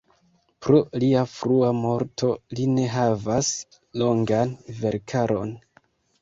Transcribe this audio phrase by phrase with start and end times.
[0.65, 2.29] Pro lia frua morto
[2.61, 3.53] li ne havas
[4.03, 5.55] longan verkaron.